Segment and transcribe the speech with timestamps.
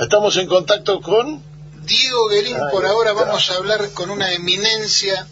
[0.00, 1.42] Estamos en contacto con...
[1.84, 5.26] Diego Guerín, por ahora vamos a hablar con una eminencia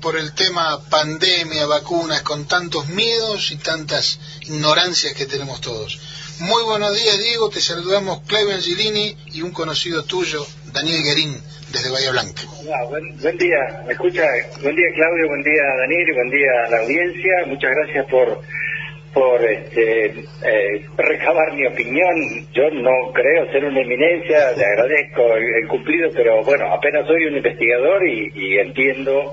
[0.00, 6.00] por el tema pandemia, vacunas, con tantos miedos y tantas ignorancias que tenemos todos.
[6.40, 7.48] Muy buenos días, Diego.
[7.50, 11.40] Te saludamos Claudio Angelini y un conocido tuyo, Daniel Guerín,
[11.72, 12.42] desde Bahía Blanca.
[12.44, 14.22] Ah, buen, día, ¿me escucha?
[14.60, 15.28] Buen día, Claudio.
[15.28, 16.14] Buen día, Daniel.
[16.14, 17.32] Buen día a la audiencia.
[17.46, 18.42] Muchas gracias por
[19.16, 22.46] por este, eh, recabar mi opinión.
[22.52, 27.36] Yo no creo ser una eminencia, le agradezco el, cumplido, pero bueno, apenas soy un
[27.38, 29.32] investigador y, entiendo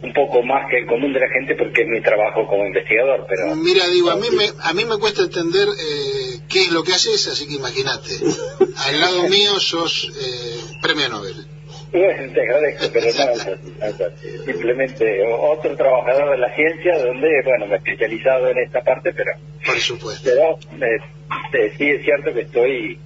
[0.00, 3.26] un poco más que el común de la gente porque es mi trabajo como investigador.
[3.28, 6.82] pero Mira, digo, a mí me, a mí me cuesta entender eh, qué es lo
[6.82, 8.08] que haces, así que imagínate.
[8.86, 11.57] Al lado mío sos eh, premio Nobel.
[11.90, 18.50] Te agradezco, pero no, simplemente otro trabajador de la ciencia donde, bueno, me he especializado
[18.50, 19.30] en esta parte, pero...
[19.64, 20.28] Por supuesto.
[20.28, 22.98] Pero eh, sí es cierto que estoy,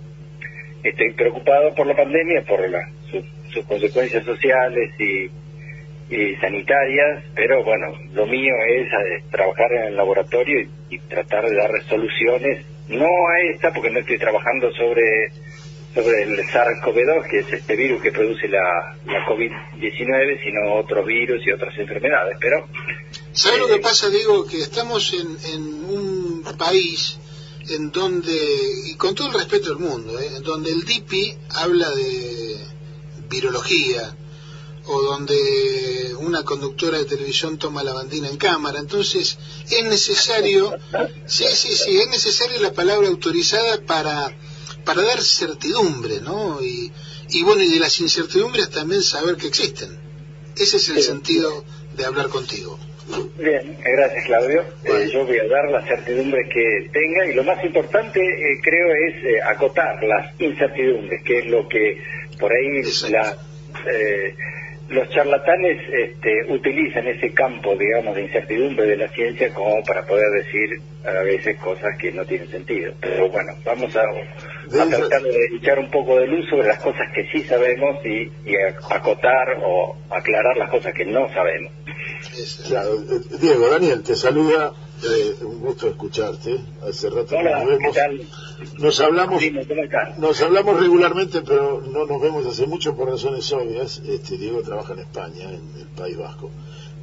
[0.83, 2.61] estoy preocupado por la pandemia, por
[3.53, 5.31] sus, consecuencias sociales y,
[6.13, 11.49] y sanitarias, pero bueno, lo mío es eh, trabajar en el laboratorio y, y tratar
[11.49, 15.31] de dar soluciones, no a esta, porque no estoy trabajando sobre
[15.95, 21.47] sobre el SARS-CoV-2, que es este virus que produce la, la COVID-19, sino otros virus
[21.47, 22.37] y otras enfermedades.
[22.41, 22.67] Pero
[23.33, 24.47] ¿Sabes lo que eh, pasa, Diego?
[24.47, 27.19] Que estamos en, en un país
[27.69, 28.37] en donde,
[28.87, 30.37] y con todo el respeto del mundo, ¿eh?
[30.37, 32.57] en donde el DIPI habla de
[33.29, 34.17] virología,
[34.87, 38.81] o donde una conductora de televisión toma la bandina en cámara.
[38.81, 39.39] Entonces,
[39.71, 40.77] es necesario,
[41.27, 44.37] sí, sí, sí, es necesario la palabra autorizada para
[44.85, 46.63] para dar certidumbre, ¿no?
[46.63, 46.91] Y,
[47.31, 49.91] y bueno, y de las incertidumbres también saber que existen.
[50.57, 51.65] Ese es el sentido
[51.97, 52.79] de hablar contigo.
[53.39, 54.63] Bien, gracias Claudio.
[54.85, 58.89] Eh, yo voy a dar la certidumbre que tenga y lo más importante eh, creo
[58.95, 62.01] es eh, acotar las incertidumbres, que es lo que
[62.39, 63.37] por ahí la,
[64.93, 70.31] los charlatanes este, utilizan ese campo, digamos, de incertidumbre de la ciencia como para poder
[70.45, 72.93] decir a veces cosas que no tienen sentido.
[73.01, 74.03] Pero bueno, vamos a,
[74.71, 78.31] tratar de echar un poco de luz sobre las cosas que sí sabemos y,
[78.91, 81.73] acotar o aclarar las cosas que no sabemos.
[83.41, 84.73] Diego, Daniel, te saluda.
[85.05, 86.61] Eh, un gusto escucharte.
[86.89, 87.97] Hace rato nos vemos.
[88.79, 89.43] Nos hablamos,
[90.19, 94.01] nos hablamos regularmente, pero no nos vemos hace mucho por razones obvias.
[94.07, 96.51] Este, Diego trabaja en España, en el País Vasco.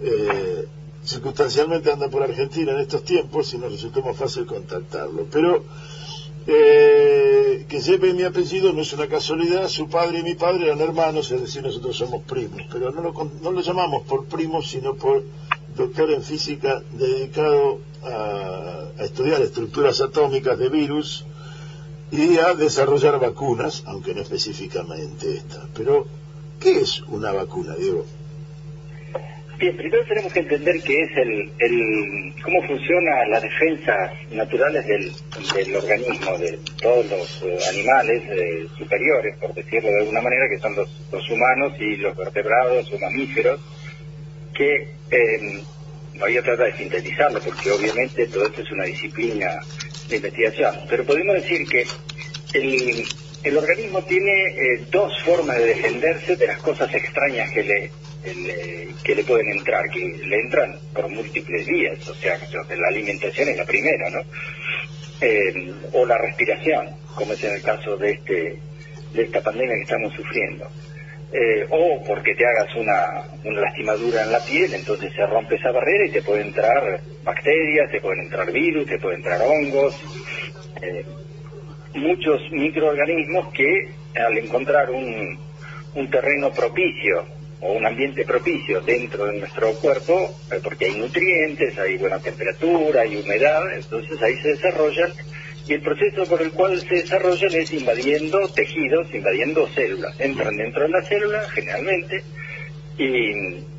[0.01, 0.65] Eh,
[1.03, 5.27] circunstancialmente anda por Argentina en estos tiempos y nos resultó más fácil contactarlo.
[5.29, 5.65] Pero
[6.47, 10.79] eh, que lleve mi apellido no es una casualidad, su padre y mi padre eran
[10.79, 14.95] hermanos, es decir, nosotros somos primos, pero no lo, no lo llamamos por primos, sino
[14.95, 15.23] por
[15.79, 21.25] doctor en física dedicado a, estudiar estructuras atómicas de virus
[22.11, 25.67] y a desarrollar vacunas, aunque no específicamente esta.
[25.73, 26.05] Pero,
[26.59, 28.05] ¿qué es una vacuna, Diego?
[29.57, 35.75] Bien, primero tenemos que entender qué es el, el cómo funciona las defensas naturales del,
[35.75, 40.75] organismo, de todos los eh, animales eh, superiores, por decirlo de alguna manera, que son
[40.75, 43.59] los humanos y los vertebrados o mamíferos,
[44.59, 45.63] que eh,
[46.19, 49.57] voy a tratar de sintetizarlo porque obviamente todo esto es una disciplina
[50.09, 51.85] de investigación, pero podemos decir que
[52.53, 53.05] el,
[53.45, 57.91] el organismo tiene eh, dos formas de defenderse de las cosas extrañas que le,
[59.01, 63.55] que le pueden entrar, que le entran por múltiples vías, o sea, la alimentación es
[63.55, 64.19] la primera, ¿no?
[65.21, 68.59] Eh, o la respiración, como es en el caso de este
[69.13, 70.69] de esta pandemia que estamos sufriendo.
[71.31, 75.71] Eh, o porque te hagas una, una lastimadura en la piel, entonces se rompe esa
[75.71, 79.93] barrera y te pueden entrar bacterias, te pueden entrar virus, te pueden entrar hongos,
[80.81, 81.05] eh,
[81.93, 85.37] muchos microorganismos que al encontrar un,
[85.93, 87.25] un terreno propicio
[87.61, 93.01] o un ambiente propicio dentro de nuestro cuerpo, eh, porque hay nutrientes, hay buena temperatura,
[93.01, 95.11] hay humedad, entonces ahí se desarrollan
[95.69, 100.19] y el proceso por el cual se desarrollan es invadiendo tejidos, invadiendo células.
[100.19, 102.23] Entran dentro de la célula, generalmente,
[102.97, 103.69] y,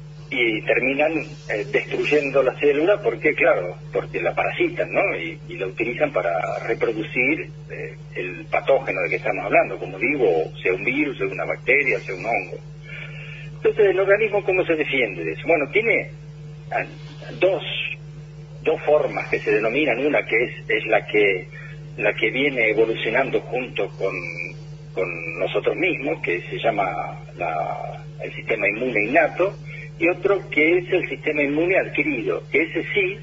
[0.64, 1.12] terminan
[1.48, 5.00] eh, destruyendo la célula porque, claro, porque la parasitan, ¿no?
[5.16, 6.30] Y, la utilizan para
[6.68, 10.28] reproducir eh, el patógeno de que estamos hablando, como digo,
[10.62, 12.58] sea un virus, sea una bacteria, sea un hongo.
[13.56, 15.42] Entonces, ¿el organismo cómo se defiende de eso?
[15.48, 16.10] Bueno, tiene
[16.70, 16.84] ah,
[17.40, 17.62] dos,
[18.62, 21.48] dos formas que se denominan, una que es, es la que
[22.00, 24.14] la que viene evolucionando junto con,
[24.94, 27.18] con nosotros mismos, que se llama
[28.22, 29.54] el sistema inmune innato,
[29.98, 33.18] y otro que es el sistema inmune adquirido, que ese sí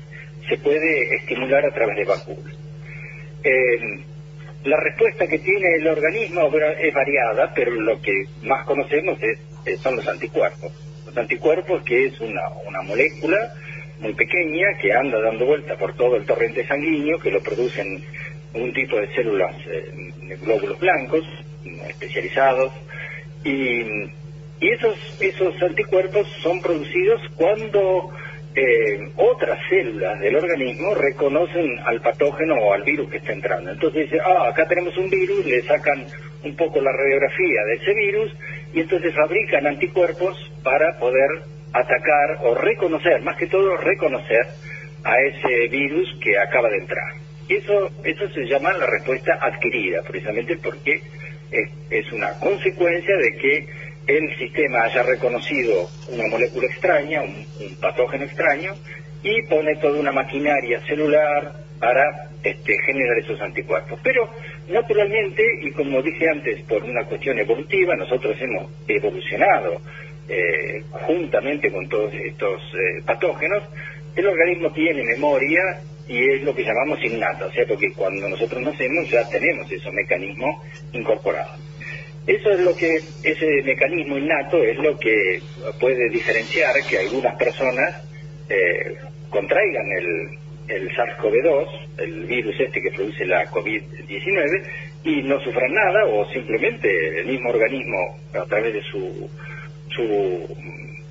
[0.47, 2.56] se puede estimular a través de vacunas.
[3.44, 4.00] Eh,
[4.63, 9.95] la respuesta que tiene el organismo es variada, pero lo que más conocemos es, son
[9.95, 10.71] los anticuerpos.
[11.06, 13.53] Los anticuerpos que es una, una molécula
[14.00, 18.03] muy pequeña que anda dando vuelta por todo el torrente sanguíneo, que lo producen
[18.54, 21.26] un tipo de células, eh, glóbulos blancos,
[21.90, 22.72] especializados,
[23.44, 23.82] y,
[24.60, 28.12] y esos, esos anticuerpos son producidos cuando
[28.60, 33.72] eh, otras células del organismo reconocen al patógeno o al virus que está entrando.
[33.72, 36.04] Entonces dice, ah, acá tenemos un virus, le sacan
[36.44, 38.36] un poco la radiografía de ese virus
[38.74, 41.30] y entonces fabrican anticuerpos para poder
[41.72, 44.48] atacar o reconocer, más que todo reconocer
[45.04, 47.26] a ese virus que acaba de entrar.
[47.50, 51.02] Eso, eso se llama la respuesta adquirida, precisamente porque
[51.52, 53.68] es, una consecuencia de que
[54.08, 57.46] el sistema haya reconocido una molécula extraña, un,
[57.80, 58.76] patógeno extraño,
[59.24, 64.00] y pone toda una maquinaria celular para este, generar esos anticuerpos.
[64.04, 64.30] Pero
[64.70, 69.82] naturalmente, y como dije antes, por una cuestión evolutiva, nosotros hemos evolucionado
[70.30, 73.64] eh, juntamente con todos estos eh, patógenos,
[74.16, 75.62] el organismo tiene memoria
[76.07, 79.94] y es lo que llamamos innata, o sea, porque cuando nosotros nacemos ya tenemos esos
[79.94, 80.56] mecanismos
[80.94, 81.59] incorporados.
[82.25, 85.42] Eso es lo que, ese mecanismo innato es lo que
[85.80, 88.04] puede diferenciar que algunas personas
[88.50, 88.95] eh,
[89.30, 90.30] contraigan el,
[90.68, 91.68] el SARS-CoV-2,
[92.00, 94.63] el virus este que produce la COVID-19,
[95.03, 97.98] y no sufran nada o simplemente el mismo organismo
[98.33, 99.30] a través de su
[99.89, 100.48] su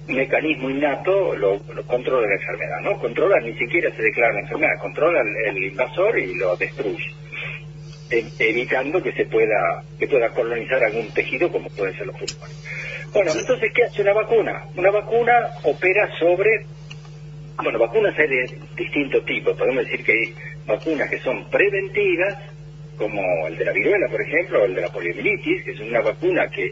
[0.08, 2.98] mecanismo innato lo, controla la enfermedad, ¿no?
[2.98, 7.10] Controla, ni siquiera se declara la enfermedad, controla el, invasor y lo destruye,
[8.10, 12.56] e, evitando que se pueda, que pueda colonizar algún tejido como pueden ser los pulmones.
[13.12, 14.64] Bueno, entonces, ¿qué hace una vacuna?
[14.76, 15.32] Una vacuna
[15.64, 16.66] opera sobre,
[17.62, 20.34] bueno, vacunas hay de distintos tipos, podemos decir que hay
[20.66, 22.36] vacunas que son preventivas,
[22.96, 26.00] como el de la viruela, por ejemplo, o el de la poliomielitis, que es una
[26.00, 26.70] vacuna que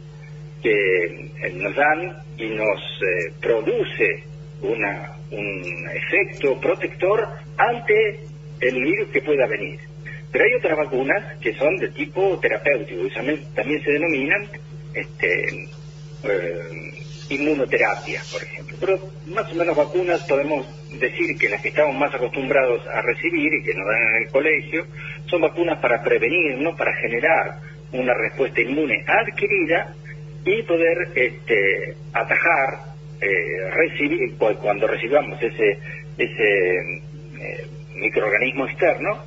[0.65, 4.25] que eh, nos dan y nos eh, produce
[4.63, 7.29] una, un efecto protector
[7.59, 8.21] ante
[8.61, 9.79] el virus que pueda venir.
[10.33, 14.49] Pero hay otras vacunas que son de tipo terapéutico y también, se denominan
[14.95, 15.69] este,
[16.25, 16.95] eh,
[17.29, 18.77] inmunoterapias, por ejemplo.
[18.81, 20.67] Pero más o menos vacunas podemos
[20.99, 24.31] decir que las que estamos más acostumbrados a recibir y que nos dan en el
[24.31, 24.87] colegio
[25.27, 27.59] son vacunas para prevenir, no para generar
[27.93, 29.95] una respuesta inmune adquirida
[30.44, 32.79] y poder este, atajar,
[33.20, 35.79] eh, recibir, cuando recibamos ese,
[36.19, 36.79] ese
[37.41, 39.25] eh, microorganismo externo,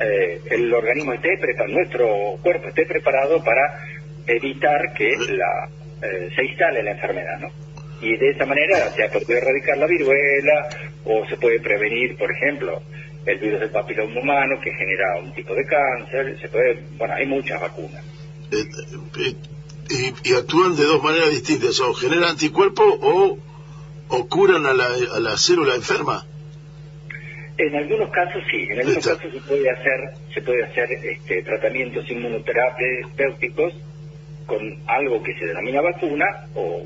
[0.00, 2.08] eh, el organismo esté preparado, nuestro
[2.42, 3.78] cuerpo esté preparado para
[4.26, 5.68] evitar que la,
[6.34, 7.48] se instale la enfermedad, ¿no?
[8.00, 10.68] Y de esa manera se puede erradicar la viruela
[11.04, 12.82] o se puede prevenir, por ejemplo,
[13.24, 17.26] el virus del papiloma humano que genera un tipo de cáncer, se puede, bueno, hay
[17.26, 18.04] muchas vacunas
[19.90, 23.38] y, actúan de dos maneras distintas, o generan anticuerpos o,
[24.08, 26.26] o curan a la, a la célula enferma.
[27.58, 30.00] En algunos casos sí, en algunos casos se puede hacer,
[30.32, 33.74] se puede hacer este, tratamientos inmunoterapéuticos
[34.46, 36.24] con algo que se denomina vacuna
[36.54, 36.82] o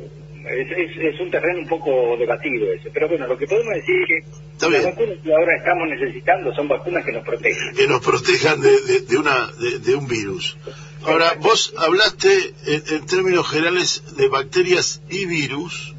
[0.49, 4.25] es, es, un terreno un poco debatido ese, pero bueno, lo que podemos decir es
[4.61, 7.75] que las vacunas que ahora estamos necesitando son vacunas que nos protejan.
[7.75, 9.49] Que nos protejan de, de, una,
[9.85, 10.57] de, un virus.
[11.05, 12.29] Ahora, vos hablaste
[12.67, 15.95] en, términos generales de bacterias y virus,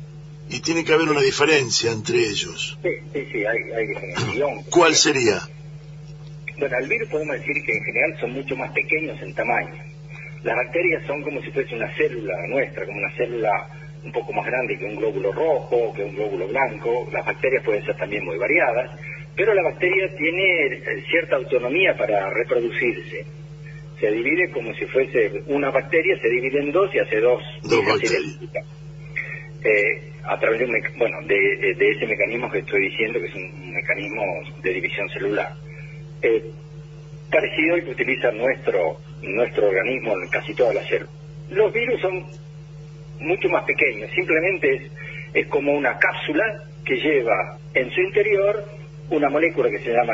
[0.49, 2.77] y tiene que haber una diferencia entre ellos.
[2.81, 4.45] Sí, sí, sí, hay, hay diferencia.
[4.69, 5.41] ¿Cuál sería?
[6.57, 9.75] Bueno, el virus podemos decir que en general son mucho más pequeños en tamaño.
[10.43, 13.69] Las bacterias son como si fuese una célula nuestra, como una célula
[14.03, 17.07] un poco más grande que un glóbulo rojo, que un glóbulo blanco.
[17.11, 18.91] Las bacterias pueden ser también muy variadas,
[19.35, 23.25] pero la bacteria tiene eh, cierta autonomía para reproducirse.
[23.99, 27.85] Se divide como si fuese una bacteria, se divide en dos y hace dos, dos
[27.85, 28.39] bacterias.
[29.63, 33.73] Eh, a través de, un bueno, de, ese mecanismo que estoy diciendo, que es un
[33.73, 34.23] mecanismo
[34.61, 35.51] de división celular.
[36.21, 36.51] Eh,
[37.31, 41.13] parecido al que utiliza nuestro, nuestro organismo en casi todas las células.
[41.49, 42.25] Los virus son
[43.19, 44.91] mucho más pequeño, simplemente es,
[45.33, 46.43] es como una cápsula
[46.85, 48.63] que lleva en su interior
[49.09, 50.13] una molécula que se llama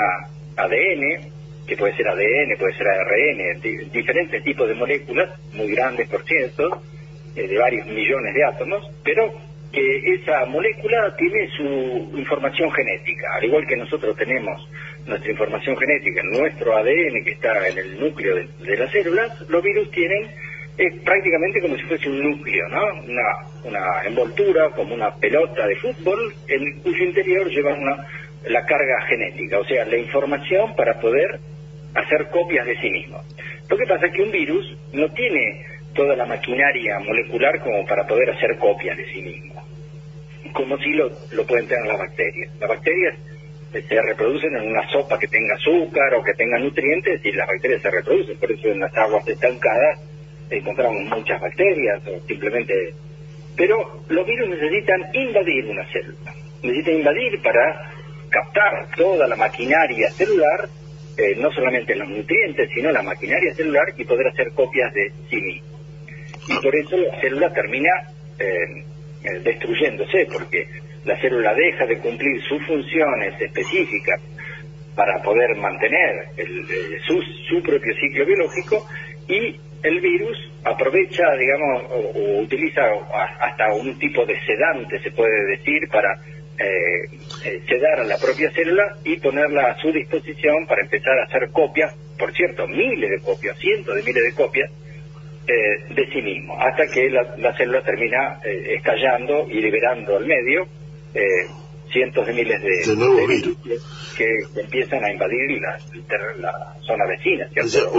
[0.57, 1.32] ADN,
[1.67, 6.81] que puede ser ADN, puede ser ARN, diferentes tipos de moléculas, muy grandes por cierto,
[7.35, 9.33] eh, de varios millones de átomos, pero
[9.71, 14.69] que esa molécula tiene su información genética, al igual que nosotros tenemos
[15.07, 19.89] nuestra información genética, nuestro ADN que está en el núcleo de las células, los virus
[19.91, 20.29] tienen
[20.77, 22.81] es prácticamente como si fuese un núcleo, ¿no?
[23.03, 23.23] Una,
[23.63, 28.07] una envoltura como una pelota de fútbol en cuyo interior lleva una,
[28.47, 31.39] la carga genética, o sea, la información para poder
[31.95, 33.21] hacer copias de sí mismo.
[33.69, 38.05] Lo que pasa es que un virus no tiene toda la maquinaria molecular como para
[38.05, 39.63] poder hacer copias de sí mismo,
[40.53, 42.51] como si lo, lo pueden tener las bacterias.
[42.59, 43.15] Las bacterias
[43.73, 47.47] eh, se reproducen en una sopa que tenga azúcar o que tenga nutrientes y las
[47.47, 49.99] bacterias se reproducen, por eso en las aguas estancadas
[50.49, 52.93] encontramos muchas bacterias o simplemente...
[53.55, 56.33] Pero los virus necesitan invadir una célula,
[56.63, 57.91] necesitan invadir para
[58.29, 60.67] captar toda la maquinaria celular,
[61.17, 65.41] eh, no solamente los nutrientes, sino la maquinaria celular y poder hacer copias de sí
[65.41, 65.79] mismo.
[66.47, 67.89] Y por eso la célula termina
[68.39, 68.83] eh,
[69.23, 70.67] eh, destruyéndose, porque
[71.05, 74.21] la célula deja de cumplir sus funciones específicas
[74.95, 76.27] para poder mantener
[77.07, 78.85] su, su propio ciclo biológico
[79.27, 82.81] y el virus aprovecha, digamos, o, utiliza
[83.39, 86.17] hasta un tipo de sedante, se puede decir, para
[86.59, 87.09] eh,
[87.45, 91.49] eh, sedar a la propia célula y ponerla a su disposición para empezar a hacer
[91.51, 94.71] copias, por cierto, miles de copias, cientos de miles de copias,
[95.47, 100.67] eh, de sí mismo, hasta que la, célula termina estallando y liberando al medio
[101.91, 103.57] cientos de miles de, virus
[104.17, 105.77] que, empiezan a invadir la,
[106.39, 107.91] la zona vecina, ¿cierto?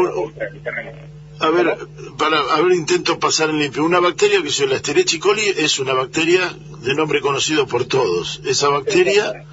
[1.45, 1.77] A ver,
[2.17, 3.85] para, a ver, intento pasar en limpio.
[3.85, 6.41] Una bacteria que se la Escherichia coli es una bacteria
[6.81, 8.41] de nombre conocido por todos.
[8.47, 9.45] Esa bacteria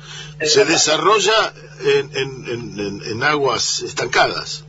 [0.41, 4.65] se desarrolla en, aguas estancadas.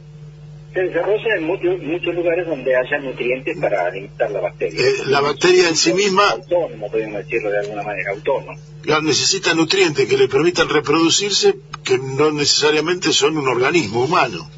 [0.75, 4.81] Se desarrolla en muchos, lugares donde haya nutrientes para alimentar la bacteria.
[4.81, 6.29] Eh, la bacteria en sí misma...
[6.31, 8.59] Autónomo, podemos decirlo de alguna manera, autónomo.
[9.02, 14.50] necesita nutrientes que le permitan reproducirse, que no necesariamente son un organismo humano.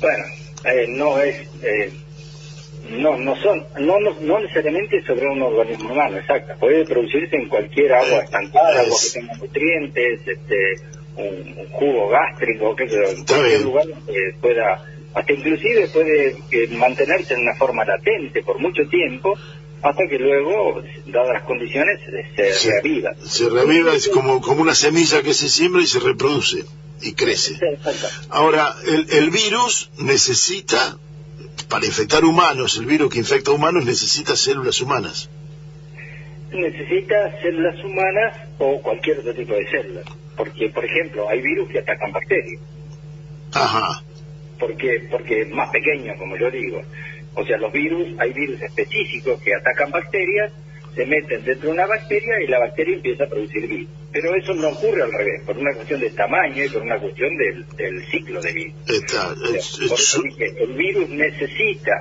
[0.00, 0.24] Bueno,
[0.66, 1.92] eh, no es eh,
[2.90, 6.54] no no son no, no, necesariamente sobre un organismo humano exacto.
[6.58, 10.74] Puede producirse en cualquier agua estancada agua que tenga nutrientes este
[11.16, 14.82] un, jugo gástrico que en cualquier lugar donde pueda
[15.14, 19.34] hasta inclusive puede eh, mantenerse en una forma latente por mucho tiempo
[19.82, 22.00] hasta que luego, dadas las condiciones,
[22.34, 23.14] se, reaviva.
[23.24, 26.64] Se reaviva, es como, como una semilla que se siembra y se reproduce
[27.02, 27.58] y crece.
[28.30, 30.98] Ahora, el, el virus necesita,
[31.68, 35.28] para infectar humanos, el virus que infecta humanos necesita células humanas.
[36.50, 40.04] Necesita células humanas o cualquier otro tipo de células.
[40.36, 42.60] Porque, por ejemplo, hay virus que atacan bacterias.
[43.52, 44.02] Ajá.
[44.58, 46.82] Porque, porque es más pequeño, como yo digo.
[47.36, 50.52] O sea, los virus, hay virus específicos que atacan bacterias
[50.96, 53.88] se meten dentro de una bacteria y la bacteria empieza a producir virus.
[54.10, 57.36] Pero eso no ocurre al revés, por una cuestión de tamaño y por una cuestión
[57.36, 58.74] del, ciclo de virus.
[59.88, 61.92] por eso dije, el virus necesita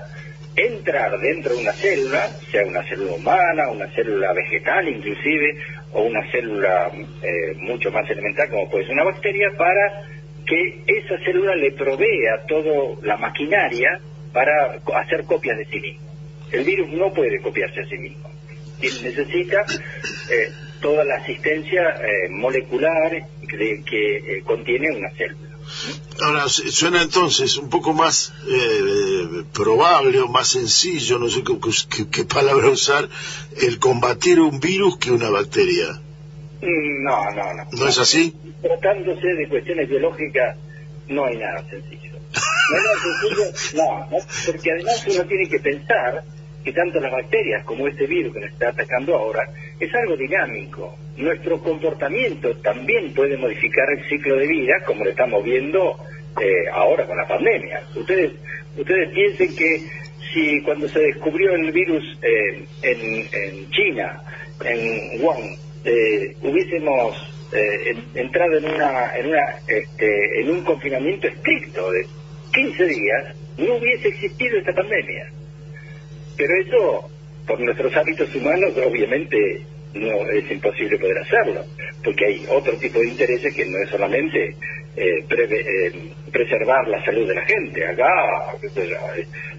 [0.56, 5.58] entrar dentro de una célula, sea una célula humana, una célula vegetal inclusive,
[5.92, 6.90] o una célula
[7.22, 10.04] eh, mucho más elemental como puede ser una bacteria, para
[10.46, 14.00] que esa célula le provea toda la maquinaria
[14.36, 16.06] para hacer copias de sí mismo.
[16.52, 18.36] El virus no puede copiarse a sí mismo
[18.82, 19.66] necesita
[20.30, 20.52] eh,
[20.82, 23.12] toda la asistencia eh, molecular
[23.48, 25.50] que eh, contiene una célula.
[26.22, 28.34] Ahora, suena entonces un poco más
[29.52, 31.44] probable o más sencillo, no sé
[32.12, 33.10] qué, palabra usar,
[33.60, 35.88] el combatir un virus que una bacteria.
[36.62, 37.64] Mm, no, no, no.
[37.72, 38.36] ¿No es así?
[38.62, 40.56] Tratándose de cuestiones biológicas,
[41.08, 42.15] no hay nada sencillo.
[43.74, 46.24] No no, porque además uno tiene que pensar
[46.64, 49.48] que tanto las bacterias como este virus que nos está atacando ahora
[49.80, 50.98] es algo dinámico.
[51.16, 55.98] Nuestro comportamiento también puede modificar el ciclo de vida, como lo estamos viendo
[56.42, 57.84] eh, ahora con la pandemia.
[57.96, 58.34] Ustedes,
[58.76, 59.84] ustedes piensen que
[60.34, 64.22] si cuando se descubrió el virus eh, en, China,
[64.66, 65.56] en Wuhan,
[65.86, 67.32] eh, hubiésemos
[68.16, 72.06] entrado en una, en una, este, en un confinamiento estricto de
[72.56, 75.30] 15 días, no hubiese existido esta pandemia.
[76.38, 77.10] Pero eso,
[77.46, 79.62] por nuestros hábitos humanos, obviamente
[79.94, 81.64] no es imposible poder hacerlo,
[82.04, 84.56] porque hay otro tipo de intereses que no es solamente
[84.98, 87.86] eh, eh, preservar la salud de la gente.
[87.86, 88.10] Acá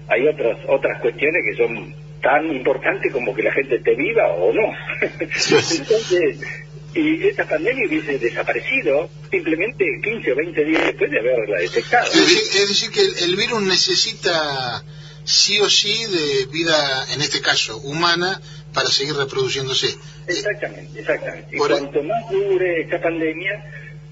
[0.09, 4.53] hay otras otras cuestiones que son tan importantes como que la gente esté viva o
[4.53, 4.71] no.
[5.01, 6.66] Entonces,
[6.97, 12.11] y esta pandemia hubiese desaparecido simplemente 15 o 20 días después de haberla detectado.
[12.11, 14.83] Es decir, que el virus necesita
[15.23, 18.41] sí o sí de vida, en este caso, humana,
[18.73, 19.87] para seguir reproduciéndose.
[20.27, 21.55] Exactamente, exactamente.
[21.55, 23.63] Y cuanto más dure esta pandemia,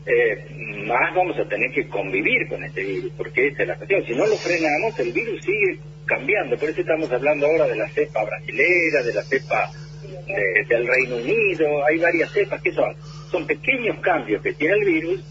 [0.06, 4.06] eh, más vamos a tener que convivir con este virus, porque esa es la cuestión.
[4.06, 6.58] Si no lo frenamos, el virus sigue cambiando.
[6.58, 9.72] Por eso estamos hablando ahora de la cepa brasilera, de la cepa
[10.68, 11.86] del Reino Unido.
[11.86, 12.96] Hay varias cepas que son,
[13.32, 15.22] son pequeños cambios que tiene el virus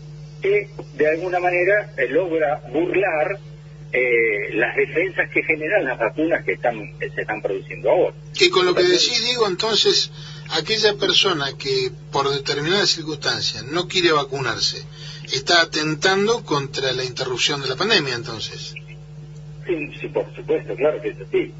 [0.43, 3.39] que de alguna manera eh, logra burlar
[3.93, 8.15] eh, las defensas que generan las vacunas que están se están produciendo ahora.
[8.37, 10.11] Que con lo que decís, digo, entonces,
[10.51, 14.85] aquella persona que por determinadas circunstancias no quiere vacunarse,
[15.33, 18.75] está atentando contra la interrupción de la pandemia, entonces.
[19.67, 21.55] Sí, sí, por supuesto, claro que es así.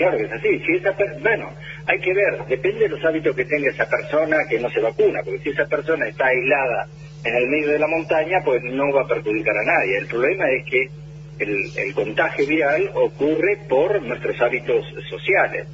[0.00, 0.58] Claro que es así.
[0.64, 1.50] Si esa bueno,
[1.84, 5.20] hay que ver, depende de los hábitos que tenga esa persona que no se vacuna,
[5.22, 6.86] porque si esa persona está aislada
[7.22, 9.98] en el medio de la montaña, pues no va a perjudicar a nadie.
[9.98, 10.88] El problema es que
[11.40, 15.68] el, el contagio viral ocurre por nuestros hábitos sociales.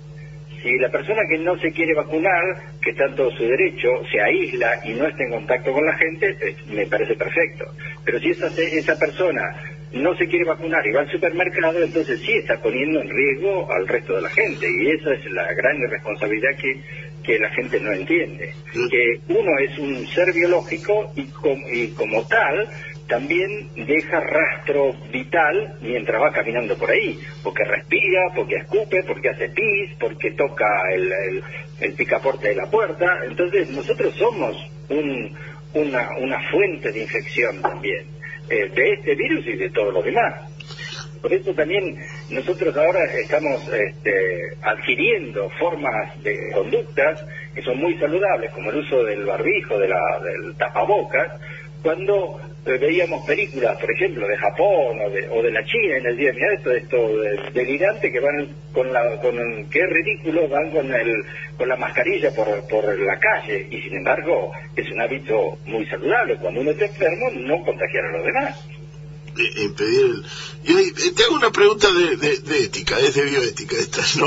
[0.61, 2.43] Si la persona que no se quiere vacunar,
[2.83, 5.95] que está en todo su derecho, se aísla y no está en contacto con la
[5.95, 7.67] gente, me parece perfecto.
[8.05, 9.55] Pero si esa, esa persona
[9.93, 13.87] no se quiere vacunar y va al supermercado, entonces sí está poniendo en riesgo al
[13.87, 14.67] resto de la gente.
[14.69, 16.81] Y esa es la gran irresponsabilidad que,
[17.23, 18.53] que la gente no entiende.
[18.91, 21.29] Que uno es un ser biológico y,
[21.73, 22.69] y como tal
[23.09, 29.49] también deja rastro vital mientras va caminando por ahí, porque respira, porque escupe, porque hace
[29.51, 31.43] pis, porque toca el,
[31.81, 33.21] el, picaporte de la puerta.
[33.25, 34.57] Entonces nosotros somos
[34.89, 35.37] un,
[35.75, 38.16] una, una fuente de infección también.
[38.49, 40.35] Eh, de este virus y de todos los demás.
[41.21, 41.97] Por eso también
[42.31, 49.03] nosotros ahora estamos este, adquiriendo formas de conductas que son muy saludables, como el uso
[49.03, 51.33] del barbijo, de la, del tapabocas,
[51.87, 56.07] cuando eh, veíamos películas, por ejemplo, de Japón o de, o de la China en
[56.07, 56.99] el día, mira esto, esto
[57.55, 59.37] delirante que van con la, con,
[59.71, 61.15] qué ridículo, van con el,
[61.57, 66.39] con la mascarilla por, por la calle y sin embargo es un hábito muy saludable.
[66.39, 68.69] Cuando uno está enfermo, no contagiar a los demás.
[69.39, 70.25] Eh, el...
[70.65, 74.27] Y te hago una pregunta de, de, ética, es de bioética, esta, ¿no?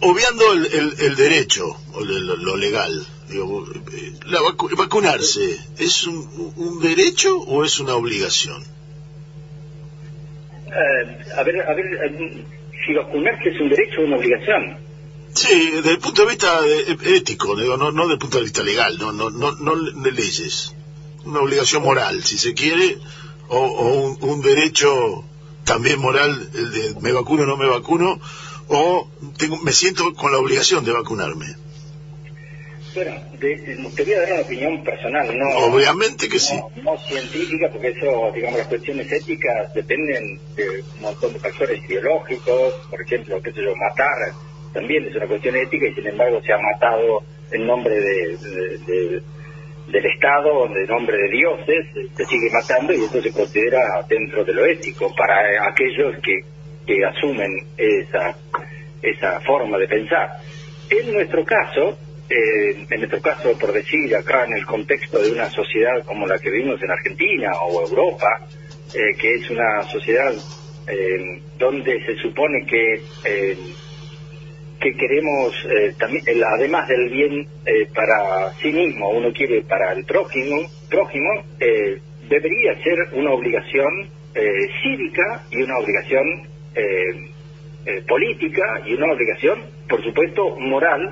[0.00, 4.40] obviando el, el, derecho, o lo legal, eh, la
[4.76, 8.62] vacunarse, ¿es un, derecho o es una obligación?
[10.66, 12.44] Eh, a ver, a ver, eh,
[12.84, 14.76] si vacunarse es un derecho o una obligación.
[15.32, 16.60] Sí, desde el punto de vista
[17.04, 20.12] ético, digo, no, no desde el punto de vista legal, no, no, no, no de
[20.12, 20.74] leyes.
[21.24, 22.98] Una obligación moral, si se quiere,
[23.48, 25.24] o, un, derecho
[25.64, 28.20] también moral, el de me vacuno o no me vacuno,
[28.68, 31.63] o tengo, me siento con la obligación de vacunarme.
[32.94, 35.48] Bueno, voy a dar una opinión personal, no.
[35.66, 36.54] Obviamente que sí.
[36.82, 42.74] No científica, porque eso, digamos, las cuestiones éticas dependen de un montón de factores ideológicos,
[42.88, 44.32] por ejemplo, qué sé yo, matar
[44.74, 49.22] también es una cuestión ética y sin embargo se ha matado en nombre de,
[49.86, 54.52] del Estado, en nombre de dioses, se sigue matando y eso se considera dentro de
[54.52, 56.40] lo ético para aquellos que,
[56.84, 58.36] que asumen esa,
[59.00, 60.28] esa forma de pensar.
[60.90, 61.96] En nuestro caso,
[62.28, 66.38] eh, en nuestro caso, por decir, acá en el contexto de una sociedad como la
[66.38, 68.46] que vivimos en Argentina o Europa,
[68.94, 70.32] eh, que es una sociedad
[70.88, 73.02] eh, donde se supone que
[74.80, 75.54] que queremos
[75.98, 77.48] también, además del bien
[77.94, 80.56] para sí mismo, uno quiere para el prójimo,
[80.90, 81.30] prójimo
[82.28, 84.10] debería ser una obligación
[84.82, 86.26] cívica y una obligación
[88.06, 91.10] política y una obligación, por supuesto, moral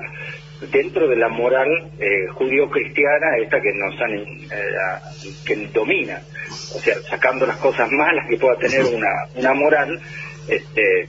[0.71, 6.21] dentro de la moral eh, judío-cristiana, esta que nos han, eh, que domina,
[6.75, 9.99] o sea, sacando las cosas malas que pueda tener una, una moral,
[10.47, 11.07] este,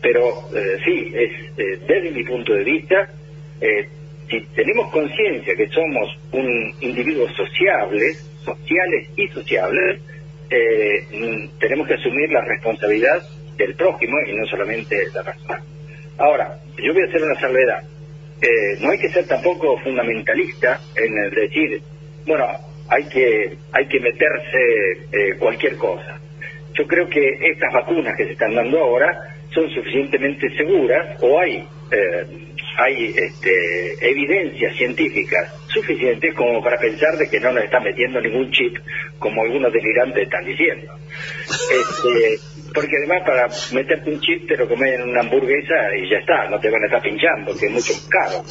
[0.00, 3.08] pero eh, sí, es desde mi punto de vista,
[4.28, 8.14] si tenemos conciencia que somos un individuo sociable,
[8.44, 10.00] sociales y sociables,
[11.58, 13.22] tenemos que asumir la responsabilidad
[13.56, 15.62] del prójimo y no solamente la persona.
[16.18, 17.82] Ahora, yo voy a hacer una salvedad
[18.40, 21.80] eh, no hay que ser tampoco fundamentalista en el decir,
[22.26, 22.46] bueno,
[22.88, 26.20] hay que, hay que meterse eh, cualquier cosa.
[26.74, 31.66] Yo creo que estas vacunas que se están dando ahora son suficientemente seguras o hay,
[31.90, 32.26] eh,
[32.76, 38.50] hay este, evidencias científicas suficientes como para pensar de que no nos están metiendo ningún
[38.50, 38.76] chip
[39.18, 40.92] como algunos delirantes están diciendo.
[41.66, 42.38] Este,
[42.76, 46.48] porque además para meterte un chip te lo comes en una hamburguesa y ya está,
[46.50, 48.44] no te van a estar pinchando, que es mucho caro.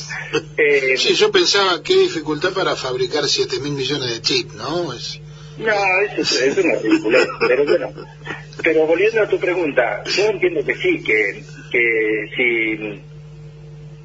[0.58, 4.92] Eh, sí, yo pensaba, qué dificultad para fabricar 7 mil millones de chips, ¿no?
[4.94, 5.22] Es...
[5.60, 5.74] No,
[6.18, 7.94] eso es, una ridícula, pero bueno.
[8.64, 13.02] Pero volviendo a tu pregunta, yo entiendo que sí, que, que si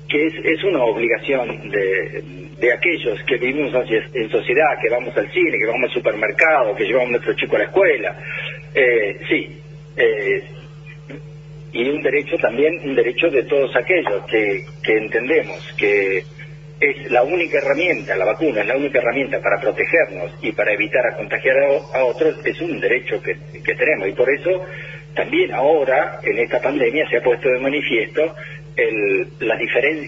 [0.06, 3.72] que es, es una obligación de, de aquellos que vivimos
[4.12, 7.56] en sociedad, que vamos al cine, que vamos al supermercado, que llevamos a nuestro chico
[7.56, 8.16] a la escuela.
[8.74, 9.61] Eh, sí,
[9.96, 10.44] eh,
[11.72, 16.24] y un derecho también, un derecho de todos aquellos que, que entendemos que
[16.81, 21.07] es la única herramienta, la vacuna es la única herramienta para protegernos y para evitar
[21.07, 21.59] a contagiar
[21.94, 24.09] a, otros, es un derecho que, que, tenemos.
[24.09, 24.64] Y por eso
[25.14, 28.35] también ahora, en esta pandemia, se ha puesto de manifiesto
[28.76, 29.59] el, las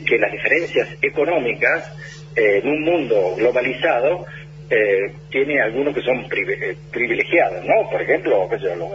[0.06, 1.92] que las diferencias económicas
[2.34, 4.24] eh, en un mundo globalizado
[4.72, 7.90] eh, tiene algunos que son eh, privilegiados, ¿no?
[7.90, 8.48] Por ejemplo,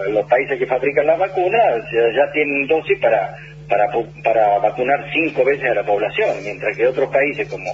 [0.10, 3.36] los, países que fabrican las vacunas ya, tienen dosis para,
[3.70, 3.86] para,
[4.24, 7.72] para vacunar cinco veces a la población, mientras que otros países como,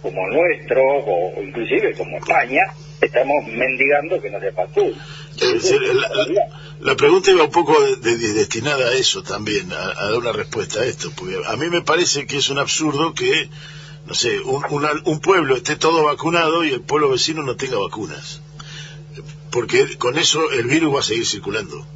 [0.00, 2.62] como nuestro, o, inclusive como España,
[3.00, 4.94] estamos mendigando que no se vacune.
[6.80, 11.10] La, pregunta iba un poco destinada a eso también, a, dar una respuesta a esto,
[11.16, 13.48] porque a mí me parece que es un absurdo que
[14.10, 14.64] no sé, un,
[15.04, 18.40] un pueblo esté todo vacunado y el pueblo vecino no tenga vacunas.
[19.52, 21.86] Porque con eso el virus va a seguir circulando.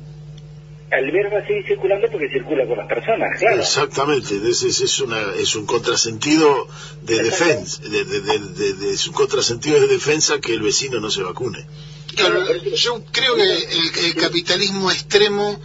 [0.92, 3.61] El virus va a seguir circulando porque circula con las personas, claro.
[3.61, 6.68] Exactamente, es, es, una, es un contrasentido
[7.03, 11.66] de defensa, de, es un contrasentido de defensa que el vecino no se vacune.
[12.14, 12.44] Claro,
[12.77, 15.61] yo creo que el capitalismo extremo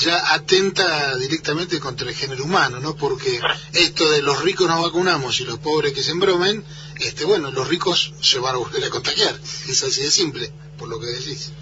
[0.00, 2.96] ya atenta directamente contra el género humano, ¿no?
[2.96, 3.38] Porque
[3.74, 6.64] esto de los ricos nos vacunamos y los pobres que se embromen,
[7.00, 9.34] este, bueno, los ricos se van a volver a contagiar.
[9.34, 11.52] Es así de simple, por lo que decís.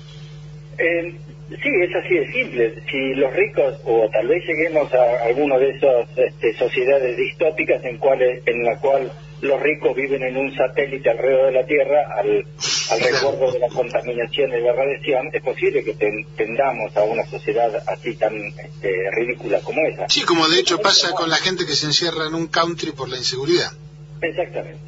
[0.78, 1.14] Eh,
[1.50, 2.82] sí, es así de simple.
[2.88, 7.98] Si los ricos, o tal vez lleguemos a alguna de esas este, sociedades distópicas en,
[7.98, 12.44] cuales, en la cual los ricos viven en un satélite alrededor de la Tierra al,
[12.90, 15.94] al recuerdo de la contaminación y la radiación, es posible que
[16.36, 20.08] tendamos a una sociedad así tan este, ridícula como esa.
[20.08, 23.08] Sí, como de hecho pasa con la gente que se encierra en un country por
[23.08, 23.72] la inseguridad.
[24.20, 24.80] Exactamente.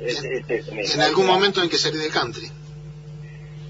[0.94, 2.50] en algún momento hay que salir del country.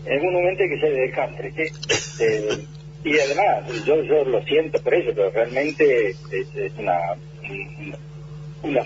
[0.07, 1.62] En algún momento hay que salir del country, sí.
[1.88, 2.49] Este,
[3.05, 6.16] y además, yo, yo lo siento por eso, pero realmente es,
[6.79, 7.99] una una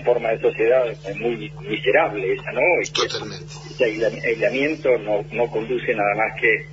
[0.03, 0.83] forma de sociedad
[1.15, 2.61] muy miserable esa, ¿no?
[2.93, 3.53] Totalmente.
[3.71, 6.65] Ese aislamiento no, no conduce nada más que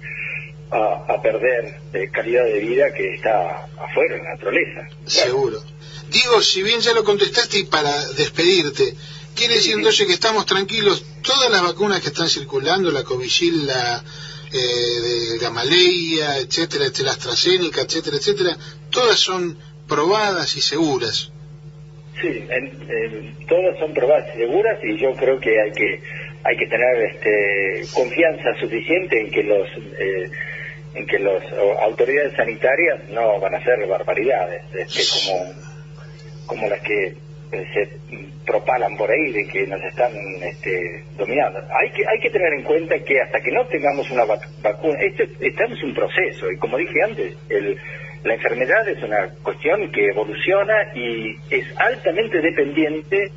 [0.72, 4.88] a, perder eh, calidad de vida que está afuera en la naturaleza.
[5.06, 5.62] Seguro.
[6.08, 8.94] Digo, si bien ya lo contestaste y para despedirte,
[9.34, 14.02] quiere decir entonces que estamos tranquilos, todas las vacunas que están circulando, la Covishield, la
[14.52, 18.56] eh, de Gamaleya, etcétera, la AstraZeneca, etcétera, etcétera,
[18.90, 21.31] todas son probadas y seguras.
[22.20, 22.46] Sí,
[23.48, 26.00] todas son y seguras y yo creo que hay que
[26.44, 30.30] hay que tener este, confianza suficiente en que los eh,
[30.94, 31.42] en que las
[31.82, 35.52] autoridades sanitarias no van a hacer barbaridades este, como
[36.46, 37.14] como las que
[37.52, 37.88] eh, se
[38.44, 41.60] propalan por ahí de que nos están este, dominando.
[41.80, 45.24] Hay que hay que tener en cuenta que hasta que no tengamos una vacuna, esto
[45.40, 47.78] estamos en un proceso y como dije antes, el
[48.24, 53.30] la enfermedad es una cuestión que evoluciona y es altamente dependiente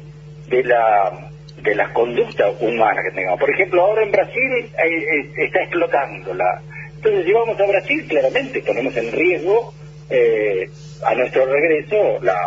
[0.48, 1.32] de la
[1.65, 3.39] de la conducta humana que tengamos.
[3.39, 6.62] Por ejemplo, ahora en Brasil eh, eh, está explotando la...
[6.95, 9.74] Entonces, si vamos a Brasil, claramente ponemos en riesgo
[10.10, 10.69] eh,
[11.04, 12.38] a nuestro regreso la,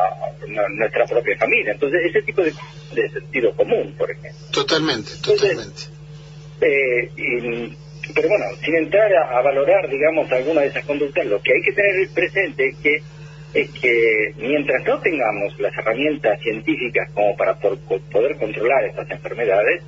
[0.70, 1.72] nuestra propia familia.
[1.72, 2.52] Entonces, ese tipo de,
[2.92, 4.46] de sentido común, por ejemplo.
[4.52, 5.82] Totalmente, totalmente.
[7.16, 7.76] y,
[8.14, 11.72] pero bueno, sin entrar a, valorar, digamos, alguna de esas conductas, lo que hay que
[11.72, 13.02] tener presente es que
[13.54, 19.82] es que mientras no tengamos las herramientas científicas como para poder controlar estas enfermedades,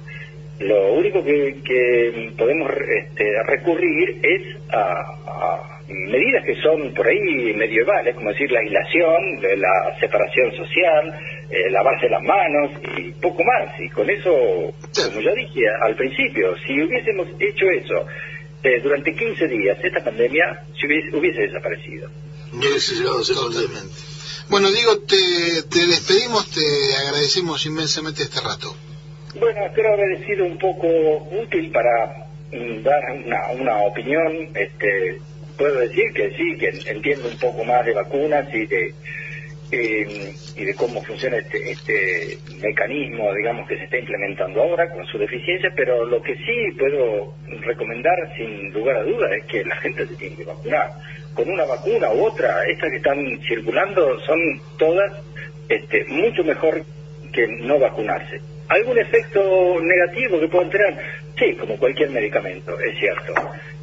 [0.60, 8.30] lo único que, podemos este, recurrir es a, medidas que son por ahí medievales, como
[8.30, 11.14] decir la aislación, la separación social,
[11.50, 13.78] eh, lavarse las manos y poco más.
[13.80, 18.06] Y con eso, como ya dije al principio, si hubiésemos hecho eso
[18.62, 22.08] eh, durante 15 días, esta pandemia hubiese, hubiese desaparecido.
[24.48, 26.60] Bueno, digo, te, te despedimos, te
[26.96, 28.76] agradecemos inmensamente este rato.
[29.38, 30.88] Bueno, espero haber sido un poco
[31.42, 34.50] útil para mm, dar una, una opinión.
[34.54, 35.20] Este,
[35.56, 38.94] puedo decir que sí, que entiendo un poco más de vacunas y de
[39.72, 45.06] eh, y de cómo funciona este, este mecanismo, digamos, que se está implementando ahora con
[45.06, 49.76] su deficiencia, pero lo que sí puedo recomendar sin lugar a dudas es que la
[49.76, 50.90] gente se tiene que vacunar.
[51.34, 54.38] Con una vacuna u otra, estas que están circulando son
[54.76, 55.12] todas
[55.68, 56.82] este, mucho mejor
[57.32, 58.40] que no vacunarse.
[58.68, 60.96] ¿Algún efecto negativo que puedan tener?
[61.38, 63.34] Sí, como cualquier medicamento, es cierto.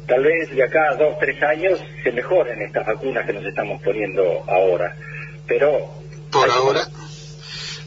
[0.06, 3.82] Tal vez de acá a dos, tres años se mejoren estas vacunas que nos estamos
[3.82, 4.94] poniendo ahora
[5.48, 5.88] pero...
[6.30, 6.82] Por ahora.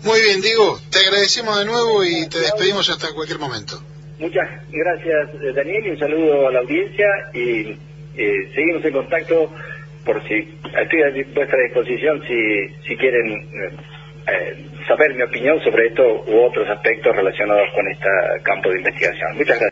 [0.03, 3.79] Muy bien, Diego, te agradecemos de nuevo y te despedimos hasta cualquier momento.
[4.17, 7.77] Muchas gracias, eh, Daniel, y un saludo a la audiencia y
[8.17, 9.51] eh, seguimos en contacto
[10.05, 13.47] por si estoy a vuestra disposición si, si quieren
[14.27, 18.07] eh, saber mi opinión sobre esto u otros aspectos relacionados con este
[18.43, 19.37] campo de investigación.
[19.37, 19.69] Muchas gracias.